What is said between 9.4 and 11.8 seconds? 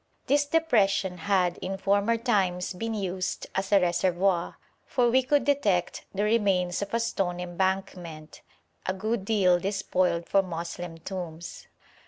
despoiled for Moslem tombs.